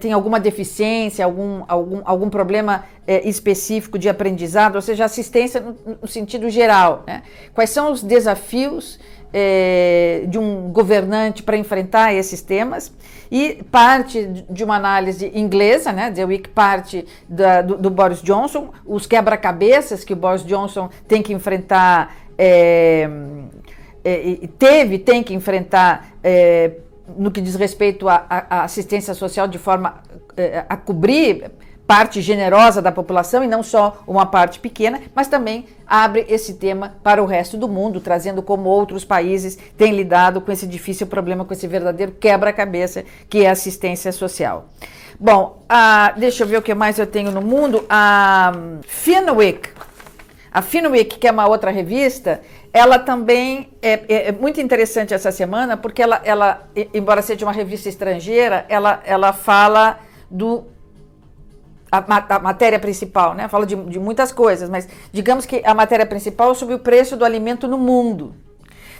[0.01, 2.85] tem alguma deficiência, algum, algum, algum problema
[3.25, 7.03] específico de aprendizado, ou seja, assistência no, no sentido geral.
[7.07, 7.23] Né?
[7.55, 8.99] Quais são os desafios
[9.33, 12.93] é, de um governante para enfrentar esses temas.
[13.31, 18.71] E parte de uma análise inglesa, né, The Week parte da, do, do, Boris Johnson,
[18.85, 23.09] os quebra-cabeças que o Boris Johnson tem que enfrentar, é,
[24.05, 26.13] é, teve, tem que enfrentar
[27.17, 28.27] no que diz respeito à
[28.63, 30.03] assistência social de forma
[30.69, 31.51] a cobrir
[31.93, 36.95] parte generosa da população e não só uma parte pequena, mas também abre esse tema
[37.03, 41.45] para o resto do mundo, trazendo como outros países têm lidado com esse difícil problema,
[41.45, 44.71] com esse verdadeiro quebra-cabeça que é a assistência social.
[45.21, 47.85] Bom, uh, deixa eu ver o que mais eu tenho no mundo.
[47.91, 48.53] A
[48.87, 49.69] Finwick,
[50.51, 52.41] a Finwick, que é uma outra revista,
[52.73, 57.53] ela também é, é, é, muito interessante essa semana, porque ela, ela, embora seja uma
[57.53, 59.99] revista estrangeira, ela, ela fala
[60.31, 60.73] do
[61.93, 63.47] a, a, matéria principal, né?
[63.49, 67.17] Fala de, de muitas coisas, mas digamos que a matéria principal é sobre o preço
[67.19, 68.35] do alimento no mundo.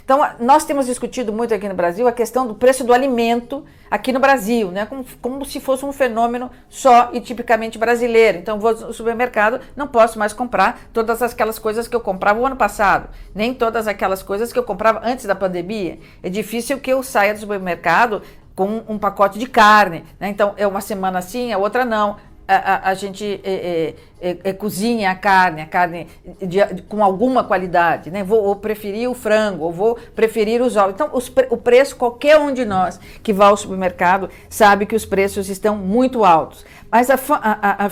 [0.05, 4.11] Então, nós temos discutido muito aqui no Brasil a questão do preço do alimento aqui
[4.11, 4.85] no Brasil, né?
[4.85, 8.37] como, como se fosse um fenômeno só e tipicamente brasileiro.
[8.37, 12.45] Então, vou no supermercado, não posso mais comprar todas aquelas coisas que eu comprava o
[12.45, 15.97] ano passado, nem todas aquelas coisas que eu comprava antes da pandemia.
[16.21, 18.21] É difícil que eu saia do supermercado
[18.53, 20.03] com um pacote de carne.
[20.19, 20.27] Né?
[20.27, 24.53] Então, é uma semana sim, a outra não a, a, a gente é, é, é,
[24.53, 26.07] cozinha a carne, a carne
[26.39, 28.23] de, de, com alguma qualidade, né?
[28.23, 30.93] Vou ou preferir o frango, ou vou preferir os ovos.
[30.93, 35.05] Então, os, o preço, qualquer um de nós que vá ao supermercado sabe que os
[35.05, 36.65] preços estão muito altos.
[36.91, 37.89] Mas a, a, a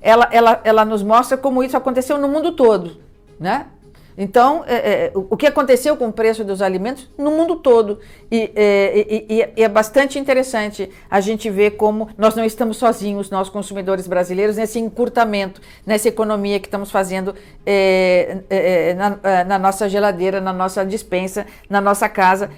[0.00, 3.00] ela, ela, ela nos mostra como isso aconteceu no mundo todo,
[3.40, 3.66] né?
[4.18, 8.00] Então, é, é, o que aconteceu com o preço dos alimentos no mundo todo.
[8.30, 9.06] E, é,
[9.56, 14.56] e, é bastante interessante a gente ver como nós não estamos sozinhos, nós consumidores brasileiros,
[14.56, 20.52] nesse encurtamento, nessa economia que estamos fazendo é, é, é na, na, nossa geladeira, na
[20.52, 22.50] nossa dispensa, na nossa casa.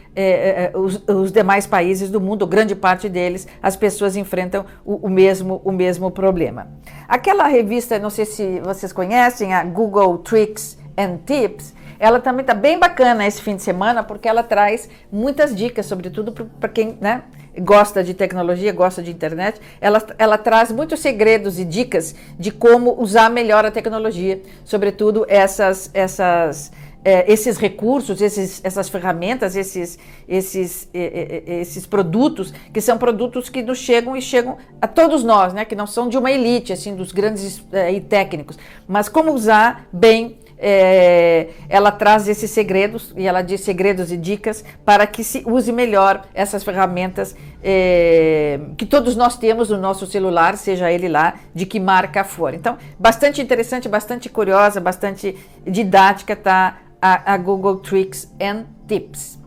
[0.75, 5.61] Os, os, demais países do mundo, grande parte deles, as pessoas enfrentam o, o, mesmo,
[5.65, 6.69] o mesmo problema.
[7.09, 12.55] Aquela revista, não sei se vocês conhecem, a Google Tricks and Tips, ela também está
[12.55, 17.23] bem bacana esse fim de semana, porque ela traz muitas dicas, sobretudo para quem né,
[17.59, 19.61] gosta de tecnologia, gosta de internet.
[19.81, 25.91] Ela, ela traz muitos segredos e dicas de como usar melhor a tecnologia, sobretudo essas,
[25.93, 26.71] essas,
[27.05, 33.79] é, esses recursos, esses, essas ferramentas, esses, esses, esses produtos, que são produtos que nos
[33.79, 37.11] chegam e chegam a todos nós, né, que não são de uma elite, assim, dos
[37.11, 38.57] grandes é, técnicos,
[38.87, 44.65] mas como usar bem é, ela traz esses segredos, e ela diz segredos e dicas,
[44.85, 50.57] para que se use melhor essas ferramentas é, que todos nós temos no nosso celular,
[50.57, 52.55] seja ele lá de que marca for.
[52.55, 59.39] Então, bastante interessante, bastante curiosa, bastante didática está a, a Google Tricks and Tips.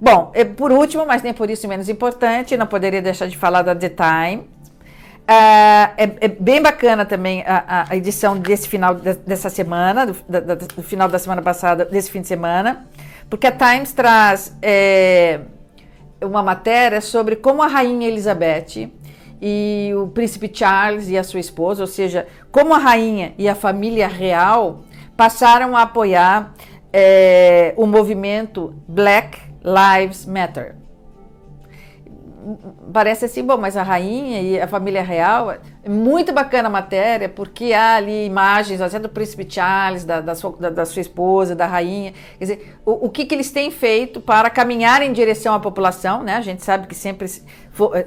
[0.00, 3.62] Bom, é, por último, mas nem por isso menos importante, não poderia deixar de falar
[3.62, 4.48] da The Time,
[5.24, 10.16] Uh, é, é, bem bacana também a, a, edição desse final de, dessa semana, do,
[10.28, 12.86] da, do, final da semana passada, desse fim de semana,
[13.30, 15.40] porque a Times traz é,
[16.22, 18.90] uma matéria sobre como a rainha Elizabeth
[19.40, 23.54] e o príncipe Charles e a sua esposa, ou seja, como a rainha e a
[23.54, 24.84] família real
[25.16, 26.52] passaram a apoiar
[26.92, 30.83] é, o movimento Black Lives Matter
[32.92, 35.54] parece assim, bom, mas a rainha e a família real,
[35.86, 40.56] muito bacana a matéria, porque há ali imagens até do príncipe Charles, da, da, sua,
[40.58, 42.12] da, da sua, esposa, da rainha.
[42.38, 46.22] Quer dizer, o, o que, que eles têm feito para caminhar em direção à população,
[46.22, 46.36] né?
[46.36, 47.28] A gente sabe que sempre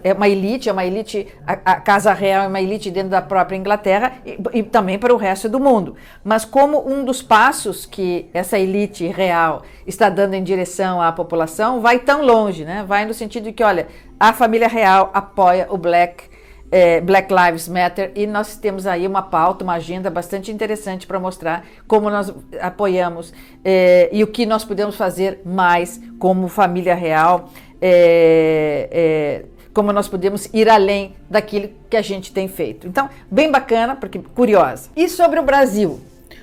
[0.04, 3.22] é uma elite, é uma elite, a, a, Casa Real é uma elite dentro da
[3.22, 5.96] própria Inglaterra e, e, também para o resto do mundo.
[6.24, 11.82] Mas como um dos passos que essa elite real está dando em direção à população
[11.82, 12.84] vai tão longe, né?
[12.88, 13.88] Vai no sentido de que, olha,
[14.20, 16.37] a família real apoia o Black,
[16.72, 21.20] é, Black Lives Matter e nós temos aí uma pauta, uma agenda bastante interessante para
[21.20, 27.50] mostrar como nós apoiamos é, e o que nós podemos fazer mais como família real.
[27.82, 29.46] É,
[29.78, 32.88] como nós podemos ir além daquilo que a gente tem feito.
[32.88, 34.90] Então, bem bacana, porque curiosa.
[34.96, 36.02] E sobre o Brasil?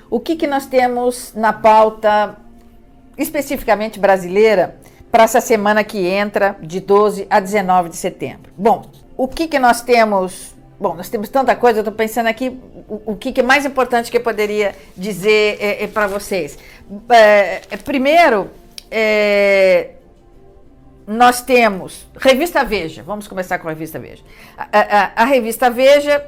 [0.09, 2.37] O que, que nós temos na pauta
[3.17, 4.77] especificamente brasileira
[5.11, 8.53] para essa semana que entra de 12 a 19 de setembro?
[8.57, 8.85] Bom,
[9.17, 10.53] o que, que nós temos?
[10.79, 12.49] Bom, nós temos tanta coisa, eu estou pensando aqui
[12.89, 16.57] o, o que, que, é mais importante que eu poderia dizer é, é para vocês.
[17.09, 18.49] É, é primeiro,
[18.91, 19.91] é,
[21.07, 24.23] nós temos revista Veja, vamos começar com a revista Veja.
[24.57, 26.25] A, a, a revista Veja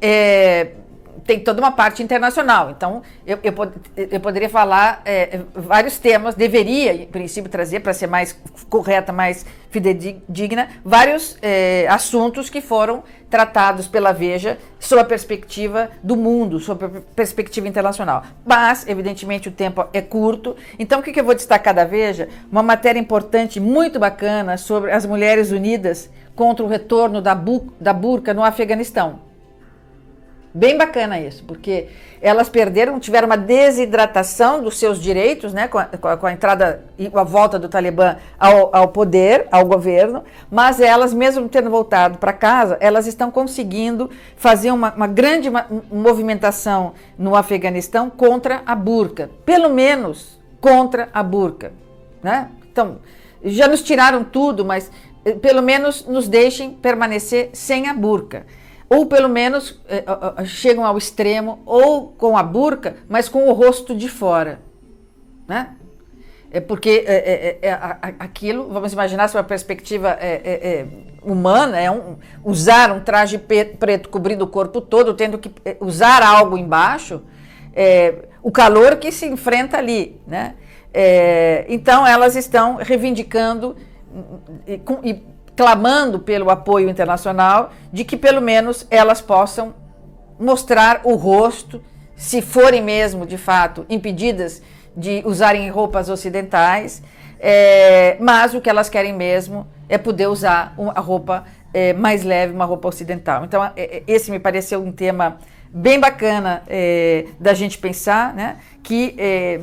[0.00, 0.68] é,
[1.30, 3.54] tem toda uma parte internacional, então eu, eu,
[4.10, 8.36] eu poderia falar é, vários temas, deveria, em princípio, trazer para ser mais
[8.68, 16.16] correta, mais fidedigna, vários é, assuntos que foram tratados pela Veja sob a perspectiva do
[16.16, 18.24] mundo, sob a perspectiva internacional.
[18.44, 20.56] Mas, evidentemente, o tempo é curto.
[20.80, 22.28] Então, o que, que eu vou destacar da Veja?
[22.50, 27.92] Uma matéria importante, muito bacana, sobre as mulheres unidas contra o retorno da, bu da
[27.92, 29.29] burca no Afeganistão.
[30.52, 31.86] Bem bacana isso, porque
[32.20, 37.06] elas perderam, tiveram uma desidratação dos seus direitos, né, com a, com a entrada e
[37.06, 42.32] a volta do Talibã ao, ao, poder, ao governo, mas elas, mesmo tendo voltado para
[42.32, 49.30] casa, elas estão conseguindo fazer uma, uma grande uma, movimentação no Afeganistão contra a burca,
[49.46, 51.72] pelo menos contra a burca.
[52.20, 52.48] Né?
[52.70, 52.98] Então,
[53.44, 54.90] já nos tiraram tudo, mas
[55.24, 58.44] eh, pelo menos nos deixem permanecer sem a burca
[58.90, 63.94] ou pelo menos é, chegam ao extremo, ou com a burca, mas com o rosto
[63.94, 64.60] de fora.
[65.46, 65.76] Né?
[66.50, 67.72] É porque é, é, é
[68.18, 70.84] aquilo, vamos imaginar, se uma perspectiva é,
[71.22, 76.58] humana, é um, usar um traje preto cobrindo o corpo todo, tendo que usar algo
[76.58, 77.22] embaixo,
[78.42, 80.20] o calor que se enfrenta ali.
[80.26, 80.56] Né?
[81.68, 83.76] então, elas estão reivindicando
[84.66, 85.22] e, e
[85.60, 89.74] clamando pelo apoio internacional de que pelo menos elas possam
[90.38, 91.82] mostrar o rosto,
[92.16, 94.62] se forem mesmo de fato impedidas
[94.96, 97.02] de usarem roupas ocidentais,
[97.38, 101.44] é, mas o que elas querem mesmo é poder usar a roupa
[101.74, 103.44] é, mais leve, uma roupa ocidental.
[103.44, 105.36] Então, é, é, esse me pareceu um tema
[105.68, 108.56] bem bacana é, da gente pensar, né?
[108.82, 109.60] que é,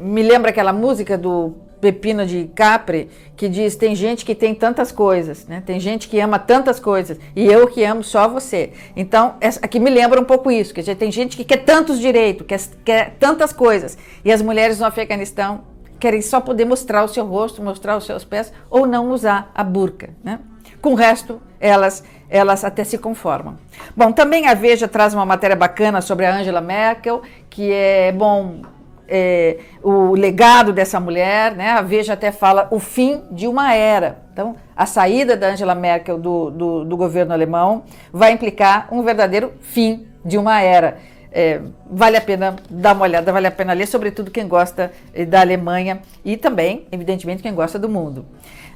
[0.00, 4.90] me lembra aquela música do Pepino de Capri, que diz: tem gente que tem tantas
[4.90, 5.62] coisas, né?
[5.64, 8.72] tem gente que ama tantas coisas, e eu que amo só você.
[8.96, 12.46] Então, essa, aqui me lembra um pouco isso: que tem gente que quer tantos direitos,
[12.46, 15.62] quer, quer tantas coisas, e as mulheres no Afeganistão
[15.98, 19.64] querem só poder mostrar o seu rosto, mostrar os seus pés, ou não usar a
[19.64, 20.10] burca.
[20.22, 20.38] Né?
[20.80, 23.58] Com o resto, elas, elas até se conformam.
[23.96, 28.62] Bom, também a Veja traz uma matéria bacana sobre a Angela Merkel, que é, bom,
[29.08, 31.70] é, o legado dessa mulher, né?
[31.70, 34.18] A Veja até fala o fim de uma era.
[34.32, 39.52] Então, a saída da Angela Merkel do, do, do governo alemão vai implicar um verdadeiro
[39.60, 40.98] fim de uma era.
[41.30, 45.26] É, vale a pena dar uma olhada, vale a pena ler, sobretudo quem gosta eh,
[45.26, 48.24] da Alemanha e também, evidentemente, quem gosta do mundo.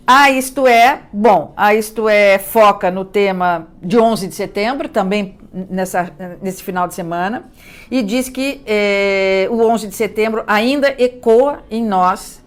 [0.06, 5.38] A Isto É, bom, a Isto É foca no tema de 11 de setembro, também
[5.70, 6.10] nessa,
[6.42, 7.44] nesse final de semana,
[7.88, 12.42] e diz que é, o 11 de setembro ainda ecoa em nós,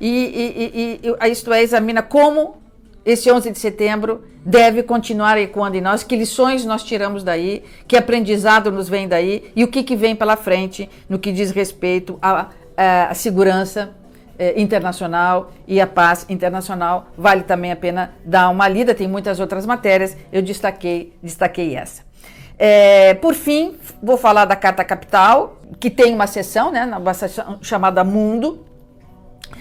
[0.00, 2.58] e, e, e, a Isto É examina como
[3.04, 7.96] esse 11 de setembro deve continuar ecoando em nós, que lições nós tiramos daí, que
[7.96, 12.20] aprendizado nos vem daí, e o que, que vem pela frente no que diz respeito
[12.22, 13.99] à segurança
[14.40, 17.08] eh, internacional e a paz internacional.
[17.16, 22.02] Vale também a pena dar uma lida, tem muitas outras matérias, eu destaquei, destaquei essa.
[22.58, 27.58] É, por fim, vou falar da Carta Capital, que tem uma sessão, né, uma sessão
[27.60, 28.64] chamada Mundo.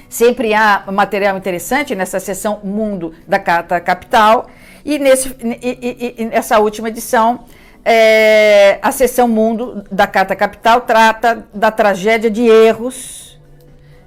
[0.07, 4.47] Sempre há material interessante nessa sessão Mundo da Carta Capital.
[4.85, 7.43] E, nesse, e, e, e nessa última edição,
[7.83, 13.28] é, a sessão Mundo da Carta Capital trata da tragédia de erros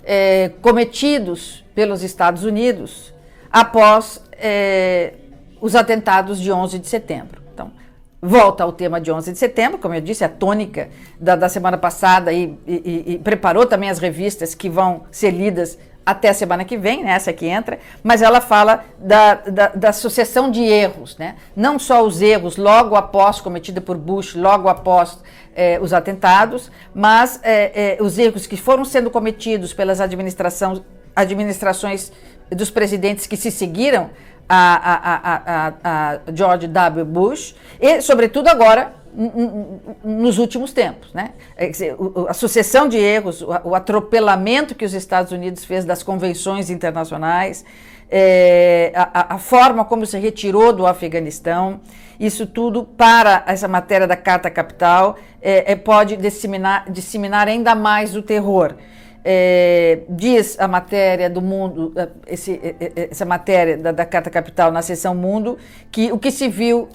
[0.04, 3.12] é, cometidos pelos Estados Unidos
[3.50, 5.14] após é,
[5.60, 7.42] os atentados de 11 de setembro.
[7.52, 7.70] Então,
[8.20, 10.88] volta ao tema de 11 de setembro, como eu disse, a tônica
[11.20, 15.78] da, da semana passada e, e, e, preparou também as revistas que vão ser lidas
[16.04, 19.92] até a semana que vem, né, essa que entra, mas ela fala da, da, da,
[19.92, 21.36] sucessão de erros, né?
[21.54, 25.18] não só os erros logo após cometida por Bush, logo após
[25.54, 30.82] é, os atentados, mas é, é, os erros que foram sendo cometidos pelas administrações,
[31.14, 32.12] administrações
[32.50, 34.10] dos presidentes que se seguiram
[34.48, 37.04] a, a, a, a George W.
[37.04, 39.01] Bush e, sobretudo, agora
[40.02, 41.12] nos últimos tempos.
[41.12, 41.32] Né?
[42.28, 47.64] A sucessão de erros, o atropelamento que os Estados Unidos fez das convenções internacionais,
[48.14, 51.80] é, a, forma como se retirou do Afeganistão,
[52.20, 58.14] isso tudo para essa matéria da Carta Capital é, é, pode disseminar, disseminar ainda mais
[58.14, 58.74] o terror.
[59.24, 64.72] É, diz a matéria do mundo, é, esse, é, essa matéria da, da, Carta Capital
[64.72, 65.56] na seção Mundo,
[65.92, 66.88] que o que se viu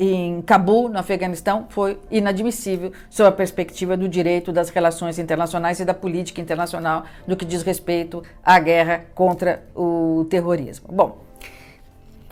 [0.00, 5.84] em Cabul, no Afeganistão, foi inadmissível sob a perspectiva do direito das relações internacionais e
[5.84, 10.88] da política internacional no que diz respeito à guerra contra o terrorismo.
[10.90, 11.24] Bom,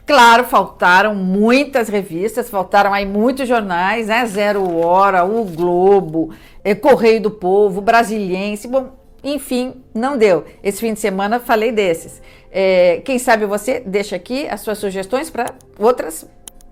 [0.04, 4.26] Claro, faltaram muitas revistas, faltaram aí muitos jornais, né?
[4.26, 6.30] Zero Hora, O Globo,
[6.80, 8.66] Correio do Povo, Brasiliense.
[8.66, 8.90] Bom,
[9.22, 10.44] enfim, não deu.
[10.62, 12.20] Esse fim de semana falei desses.
[12.50, 16.26] É, quem sabe você deixa aqui as suas sugestões para outras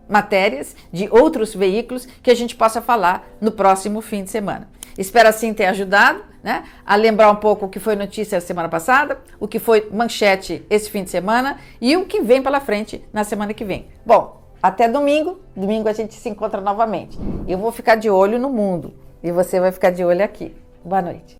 [0.08, 4.68] matérias de outros veículos que a gente possa falar no próximo fim de semana.
[4.98, 9.18] Espero assim ter ajudado né, a lembrar um pouco o que foi notícia semana passada,
[9.38, 13.22] o que foi manchete esse fim de semana e o que vem pela frente na
[13.24, 13.86] semana que vem.
[14.04, 15.40] Bom, Até domingo.
[15.56, 17.18] Domingo a gente se encontra novamente.
[17.48, 18.92] Eu vou ficar de olho no mundo
[19.22, 20.54] e você vai ficar de olho aqui.
[20.84, 21.36] Boa noite.